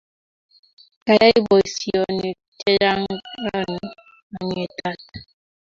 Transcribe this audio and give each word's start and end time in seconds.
Kayai 1.05 1.39
poisyonik 1.47 2.37
chechang' 2.59 3.19
rauni, 3.45 3.87
aang'etat. 4.37 5.01